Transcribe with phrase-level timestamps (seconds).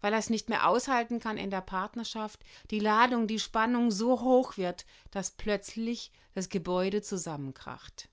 [0.04, 4.20] weil er es nicht mehr aushalten kann in der Partnerschaft, die Ladung, die Spannung so
[4.20, 8.10] hoch wird, dass plötzlich das Gebäude zusammenkracht.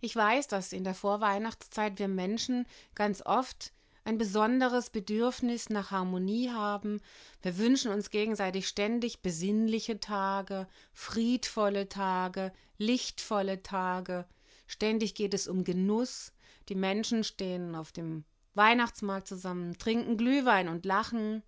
[0.00, 3.72] Ich weiß, dass in der Vorweihnachtszeit wir Menschen ganz oft
[4.04, 7.00] ein besonderes Bedürfnis nach Harmonie haben.
[7.42, 14.24] Wir wünschen uns gegenseitig ständig besinnliche Tage, friedvolle Tage, lichtvolle Tage.
[14.68, 16.32] Ständig geht es um Genuss.
[16.68, 18.24] Die Menschen stehen auf dem
[18.58, 21.42] Weihnachtsmarkt zusammen, trinken Glühwein und lachen.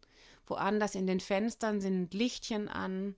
[0.46, 3.14] Woanders in den Fenstern sind Lichtchen an.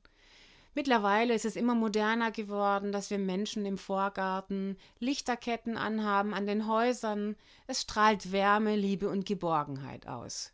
[0.75, 6.67] Mittlerweile ist es immer moderner geworden, dass wir Menschen im Vorgarten Lichterketten anhaben an den
[6.67, 7.37] Häusern.
[7.67, 10.53] Es strahlt Wärme, Liebe und Geborgenheit aus.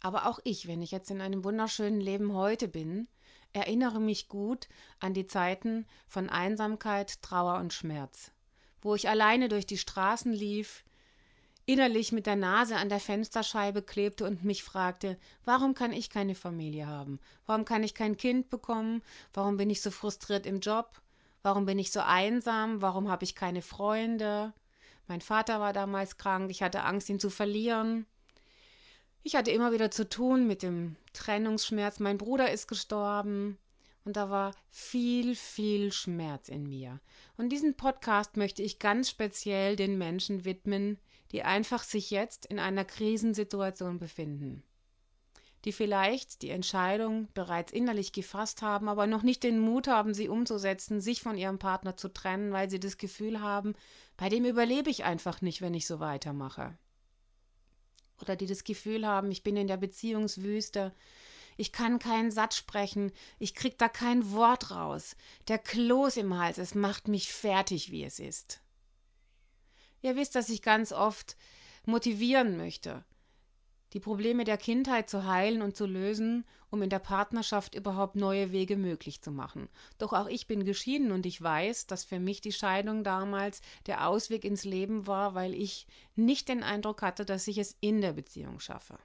[0.00, 3.08] Aber auch ich, wenn ich jetzt in einem wunderschönen Leben heute bin,
[3.52, 4.68] erinnere mich gut
[4.98, 8.30] an die Zeiten von Einsamkeit, Trauer und Schmerz,
[8.80, 10.84] wo ich alleine durch die Straßen lief,
[11.66, 16.34] innerlich mit der Nase an der Fensterscheibe klebte und mich fragte, warum kann ich keine
[16.34, 17.20] Familie haben?
[17.46, 19.02] Warum kann ich kein Kind bekommen?
[19.32, 21.00] Warum bin ich so frustriert im Job?
[21.42, 22.82] Warum bin ich so einsam?
[22.82, 24.52] Warum habe ich keine Freunde?
[25.08, 28.06] Mein Vater war damals krank, ich hatte Angst, ihn zu verlieren.
[29.24, 32.00] Ich hatte immer wieder zu tun mit dem Trennungsschmerz.
[32.00, 33.58] Mein Bruder ist gestorben.
[34.04, 36.98] Und da war viel, viel Schmerz in mir.
[37.36, 40.98] Und diesen Podcast möchte ich ganz speziell den Menschen widmen,
[41.32, 44.62] die einfach sich jetzt in einer Krisensituation befinden,
[45.64, 50.28] die vielleicht die Entscheidung bereits innerlich gefasst haben, aber noch nicht den Mut haben, sie
[50.28, 53.74] umzusetzen, sich von ihrem Partner zu trennen, weil sie das Gefühl haben,
[54.16, 56.76] bei dem überlebe ich einfach nicht, wenn ich so weitermache.
[58.20, 60.92] Oder die das Gefühl haben, ich bin in der Beziehungswüste,
[61.56, 65.16] ich kann keinen Satz sprechen, ich krieg da kein Wort raus.
[65.48, 68.61] Der Kloß im Hals, es macht mich fertig, wie es ist.
[70.02, 71.36] Ihr wisst, dass ich ganz oft
[71.86, 73.04] motivieren möchte,
[73.92, 78.50] die Probleme der Kindheit zu heilen und zu lösen, um in der Partnerschaft überhaupt neue
[78.50, 79.68] Wege möglich zu machen.
[79.98, 84.08] Doch auch ich bin geschieden und ich weiß, dass für mich die Scheidung damals der
[84.08, 85.86] Ausweg ins Leben war, weil ich
[86.16, 88.98] nicht den Eindruck hatte, dass ich es in der Beziehung schaffe.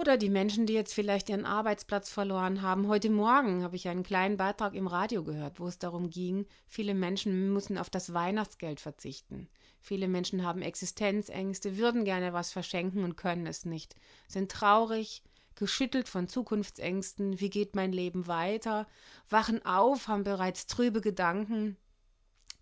[0.00, 2.88] Oder die Menschen, die jetzt vielleicht ihren Arbeitsplatz verloren haben.
[2.88, 6.94] Heute Morgen habe ich einen kleinen Beitrag im Radio gehört, wo es darum ging, viele
[6.94, 9.46] Menschen müssen auf das Weihnachtsgeld verzichten.
[9.78, 13.94] Viele Menschen haben Existenzängste, würden gerne was verschenken und können es nicht,
[14.26, 15.22] sind traurig,
[15.54, 18.86] geschüttelt von Zukunftsängsten, wie geht mein Leben weiter,
[19.28, 21.76] wachen auf, haben bereits trübe Gedanken,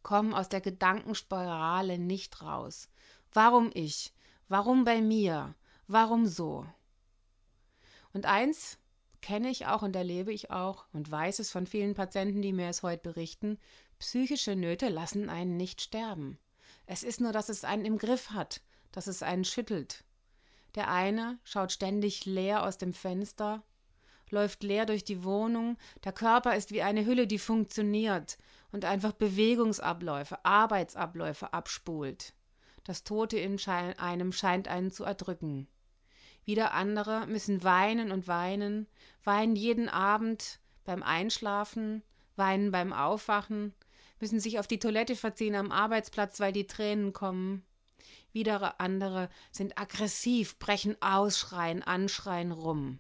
[0.03, 2.89] kommen aus der Gedankenspirale nicht raus.
[3.33, 4.13] Warum ich?
[4.49, 5.55] Warum bei mir?
[5.87, 6.67] Warum so?
[8.13, 8.79] Und eins
[9.21, 12.69] kenne ich auch und erlebe ich auch und weiß es von vielen Patienten, die mir
[12.69, 13.59] es heute berichten,
[13.99, 16.39] psychische Nöte lassen einen nicht sterben.
[16.87, 18.63] Es ist nur, dass es einen im Griff hat,
[18.93, 20.05] dass es einen schüttelt.
[20.75, 23.63] Der eine schaut ständig leer aus dem Fenster,
[24.31, 28.39] läuft leer durch die Wohnung, der Körper ist wie eine Hülle, die funktioniert
[28.71, 32.35] und einfach Bewegungsabläufe, Arbeitsabläufe abspult.
[32.85, 35.69] Das Tote in einem scheint einen zu erdrücken.
[36.49, 38.87] Wieder andere müssen weinen und weinen,
[39.23, 42.03] weinen jeden Abend beim Einschlafen,
[42.37, 43.75] weinen beim Aufwachen,
[44.19, 47.67] müssen sich auf die Toilette verziehen am Arbeitsplatz, weil die Tränen kommen.
[48.33, 52.99] Wieder andere sind aggressiv, brechen aus, schreien, anschreien rum.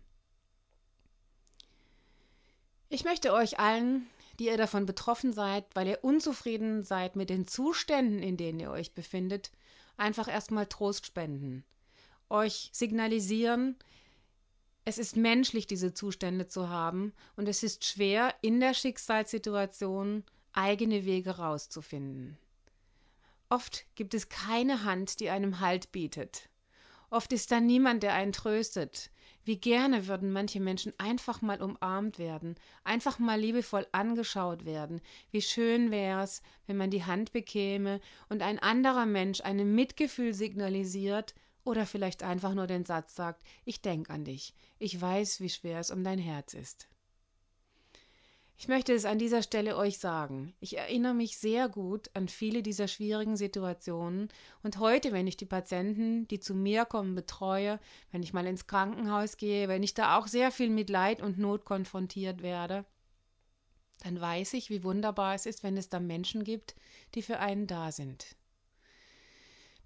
[2.91, 4.09] Ich möchte euch allen,
[4.39, 8.71] die ihr davon betroffen seid, weil ihr unzufrieden seid mit den Zuständen, in denen ihr
[8.71, 9.50] euch befindet,
[9.97, 11.65] einfach erstmal Trost spenden,
[12.30, 13.76] euch signalisieren,
[14.84, 21.04] es ist menschlich, diese Zustände zu haben, und es ist schwer, in der Schicksalssituation eigene
[21.04, 22.38] Wege rauszufinden.
[23.50, 26.48] Oft gibt es keine Hand, die einem Halt bietet.
[27.10, 29.10] Oft ist da niemand, der einen tröstet.
[29.44, 32.54] Wie gerne würden manche Menschen einfach mal umarmt werden,
[32.84, 35.00] einfach mal liebevoll angeschaut werden.
[35.30, 40.34] Wie schön wäre es, wenn man die Hand bekäme und ein anderer Mensch einem Mitgefühl
[40.34, 41.34] signalisiert
[41.64, 45.81] oder vielleicht einfach nur den Satz sagt, ich denk an dich, ich weiß, wie schwer
[45.81, 46.88] es um dein Herz ist.
[48.60, 50.52] Ich möchte es an dieser Stelle euch sagen.
[50.58, 54.31] Ich erinnere mich sehr gut an viele dieser schwierigen Situationen
[54.64, 57.78] und heute, wenn ich die Patienten, die zu mir kommen, betreue,
[58.11, 61.38] wenn ich mal ins Krankenhaus gehe, wenn ich da auch sehr viel mit Leid und
[61.38, 62.84] Not konfrontiert werde,
[64.02, 66.75] dann weiß ich, wie wunderbar es ist, wenn es da Menschen gibt,
[67.14, 68.34] die für einen da sind.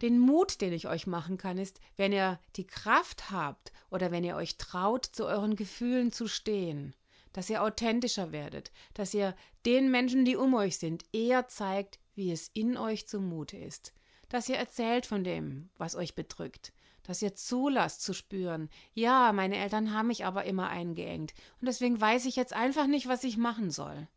[0.02, 4.24] Den Mut, den ich euch machen kann, ist, wenn ihr die Kraft habt oder wenn
[4.24, 6.94] ihr euch traut, zu euren Gefühlen zu stehen
[7.32, 9.34] dass ihr authentischer werdet, dass ihr
[9.64, 13.92] den Menschen, die um euch sind, eher zeigt, wie es in euch zumute ist,
[14.28, 16.72] dass ihr erzählt von dem, was euch bedrückt,
[17.02, 22.00] dass ihr zulasst zu spüren, ja, meine Eltern haben mich aber immer eingeengt, und deswegen
[22.00, 24.08] weiß ich jetzt einfach nicht, was ich machen soll.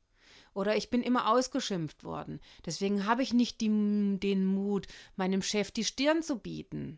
[0.55, 4.87] Oder ich bin immer ausgeschimpft worden, deswegen habe ich nicht die, den Mut,
[5.17, 6.97] meinem Chef die Stirn zu bieten.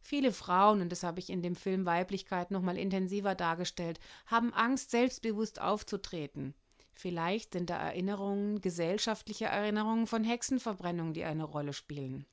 [0.00, 4.90] Viele Frauen, und das habe ich in dem Film Weiblichkeit nochmal intensiver dargestellt, haben Angst,
[4.90, 6.52] selbstbewusst aufzutreten.
[6.92, 12.26] Vielleicht sind da Erinnerungen, gesellschaftliche Erinnerungen von Hexenverbrennungen, die eine Rolle spielen.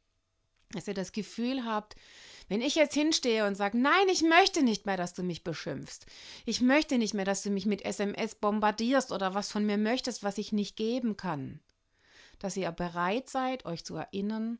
[0.71, 1.95] Dass ihr das Gefühl habt,
[2.49, 6.05] wenn ich jetzt hinstehe und sage, nein, ich möchte nicht mehr, dass du mich beschimpfst.
[6.45, 10.23] Ich möchte nicht mehr, dass du mich mit SMS bombardierst oder was von mir möchtest,
[10.23, 11.59] was ich nicht geben kann.
[12.39, 14.59] Dass ihr bereit seid, euch zu erinnern,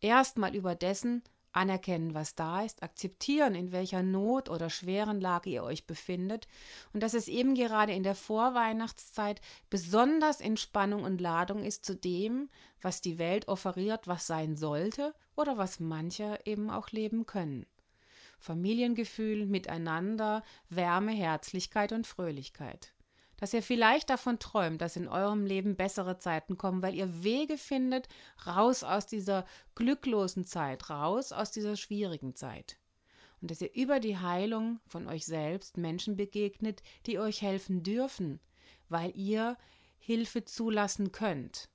[0.00, 1.22] erstmal über dessen,
[1.52, 6.46] anerkennen, was da ist, akzeptieren, in welcher Not oder schweren Lage ihr euch befindet
[6.92, 9.40] und dass es eben gerade in der Vorweihnachtszeit
[9.70, 12.48] besonders in Spannung und Ladung ist zu dem,
[12.82, 17.66] was die Welt offeriert, was sein sollte oder was manche eben auch leben können.
[18.38, 22.92] Familiengefühl, Miteinander, Wärme, Herzlichkeit und Fröhlichkeit
[23.38, 27.56] dass ihr vielleicht davon träumt, dass in eurem Leben bessere Zeiten kommen, weil ihr Wege
[27.56, 28.08] findet,
[28.46, 32.76] raus aus dieser glücklosen Zeit, raus aus dieser schwierigen Zeit.
[33.40, 38.40] Und dass ihr über die Heilung von euch selbst Menschen begegnet, die euch helfen dürfen,
[38.88, 39.56] weil ihr
[39.98, 41.68] Hilfe zulassen könnt.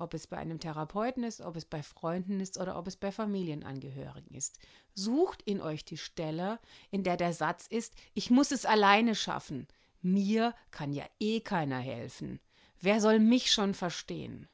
[0.00, 3.10] Ob es bei einem Therapeuten ist, ob es bei Freunden ist oder ob es bei
[3.12, 4.58] Familienangehörigen ist.
[4.94, 6.60] Sucht in euch die Stelle,
[6.90, 9.66] in der der Satz ist, ich muss es alleine schaffen.
[10.02, 12.40] Mir kann ja eh keiner helfen.
[12.80, 14.48] Wer soll mich schon verstehen?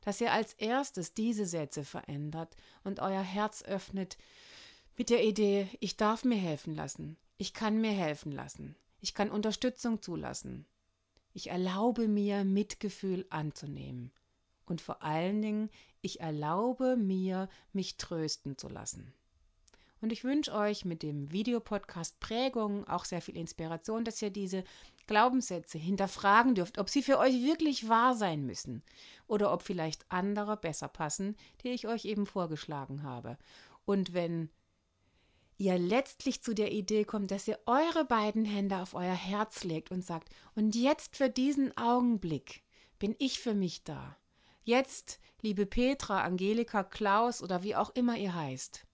[0.00, 4.18] Dass ihr als erstes diese Sätze verändert und euer Herz öffnet
[4.96, 9.30] mit der Idee, ich darf mir helfen lassen, ich kann mir helfen lassen, ich kann
[9.30, 10.66] Unterstützung zulassen,
[11.32, 14.12] ich erlaube mir Mitgefühl anzunehmen
[14.66, 19.12] und vor allen Dingen, ich erlaube mir, mich trösten zu lassen.
[20.04, 24.62] Und ich wünsche euch mit dem Videopodcast Prägung auch sehr viel Inspiration, dass ihr diese
[25.06, 28.82] Glaubenssätze hinterfragen dürft, ob sie für euch wirklich wahr sein müssen
[29.28, 33.38] oder ob vielleicht andere besser passen, die ich euch eben vorgeschlagen habe.
[33.86, 34.50] Und wenn
[35.56, 39.90] ihr letztlich zu der Idee kommt, dass ihr eure beiden Hände auf euer Herz legt
[39.90, 42.62] und sagt, und jetzt für diesen Augenblick
[42.98, 44.18] bin ich für mich da.
[44.64, 48.86] Jetzt, liebe Petra, Angelika, Klaus oder wie auch immer ihr heißt,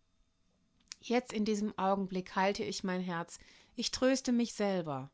[1.00, 3.38] Jetzt in diesem Augenblick halte ich mein Herz.
[3.75, 5.11] Ich tröste mich selber,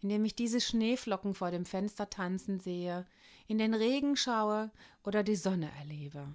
[0.00, 3.06] indem ich diese Schneeflocken vor dem Fenster tanzen sehe,
[3.46, 4.70] in den Regen schaue
[5.02, 6.34] oder die Sonne erlebe.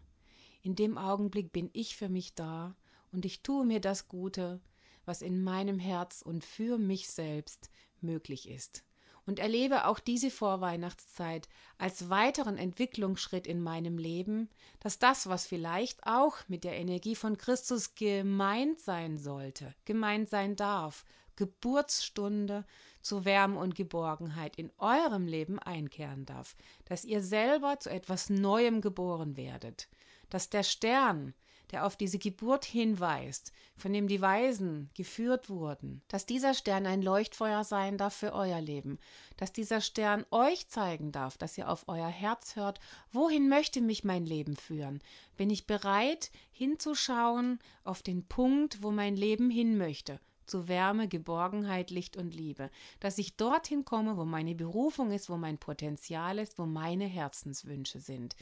[0.64, 2.76] In dem Augenblick bin ich für mich da
[3.12, 4.60] und ich tue mir das Gute,
[5.06, 7.70] was in meinem Herz und für mich selbst
[8.02, 8.84] möglich ist
[9.26, 16.06] und erlebe auch diese Vorweihnachtszeit als weiteren Entwicklungsschritt in meinem Leben, dass das, was vielleicht
[16.06, 21.06] auch mit der Energie von Christus gemeint sein sollte, gemeint sein darf,
[21.36, 22.66] Geburtsstunde
[23.02, 26.56] zu Wärme und Geborgenheit in eurem Leben einkehren darf,
[26.86, 29.90] dass ihr selber zu etwas Neuem geboren werdet,
[30.30, 31.34] dass der Stern,
[31.72, 37.02] der auf diese Geburt hinweist, von dem die Weisen geführt wurden, dass dieser Stern ein
[37.02, 39.00] Leuchtfeuer sein darf für euer Leben,
[39.38, 42.80] dass dieser Stern euch zeigen darf, dass ihr auf euer Herz hört,
[43.12, 45.02] wohin möchte mich mein Leben führen?
[45.38, 50.20] Bin ich bereit, hinzuschauen auf den Punkt, wo mein Leben hin möchte?
[50.46, 52.70] zu Wärme, Geborgenheit, Licht und Liebe.
[53.00, 58.00] Dass ich dorthin komme, wo meine Berufung ist, wo mein Potenzial ist, wo meine Herzenswünsche
[58.00, 58.36] sind.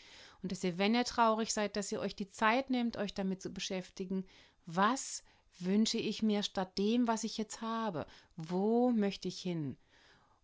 [0.44, 3.42] Und dass ihr, wenn ihr traurig seid, dass ihr euch die Zeit nehmt, euch damit
[3.42, 4.26] zu beschäftigen,
[4.66, 5.24] was
[5.60, 8.06] wünsche ich mir statt dem, was ich jetzt habe?
[8.36, 9.78] Wo möchte ich hin?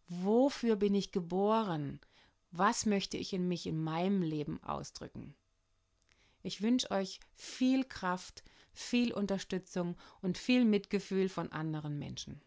[0.07, 1.99] Wofür bin ich geboren?
[2.51, 5.35] Was möchte ich in mich in meinem Leben ausdrücken?
[6.41, 12.41] Ich wünsche euch viel Kraft, viel Unterstützung und viel Mitgefühl von anderen Menschen.